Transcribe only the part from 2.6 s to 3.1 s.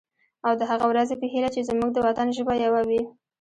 یوه وي.